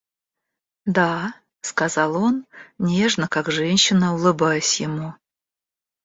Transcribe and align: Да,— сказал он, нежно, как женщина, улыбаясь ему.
Да,— 0.87 1.35
сказал 1.61 2.15
он, 2.17 2.47
нежно, 2.79 3.27
как 3.27 3.51
женщина, 3.51 4.15
улыбаясь 4.15 4.81
ему. 4.81 5.13